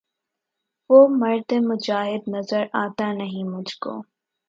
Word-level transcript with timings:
وہ 0.89 0.99
مرد 1.11 1.53
مجاہد 1.63 2.23
نظر 2.27 2.63
آتا 2.73 3.11
نہیں 3.13 3.43
مجھ 3.49 3.75
کو 3.79 4.01